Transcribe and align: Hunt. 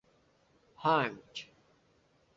Hunt. 0.77 1.45